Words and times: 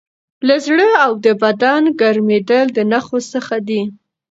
لړزه 0.47 0.89
او 1.05 1.11
د 1.25 1.27
بدن 1.43 1.83
ګرمېدل 2.01 2.65
د 2.73 2.79
نښو 2.91 3.19
څخه 3.33 3.55
دي. 3.67 3.81